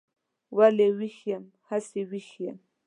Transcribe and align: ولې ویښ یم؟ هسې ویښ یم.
ولې 0.57 0.87
ویښ 0.97 1.17
یم؟ 1.29 1.45
هسې 1.69 2.01
ویښ 2.09 2.29
یم. 2.45 2.57